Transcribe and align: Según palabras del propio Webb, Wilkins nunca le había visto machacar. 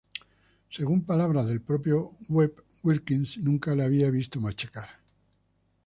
Según 0.71 1.05
palabras 1.05 1.49
del 1.49 1.61
propio 1.61 2.09
Webb, 2.29 2.63
Wilkins 2.81 3.37
nunca 3.37 3.75
le 3.75 3.83
había 3.83 4.09
visto 4.09 4.41
machacar. 4.41 4.89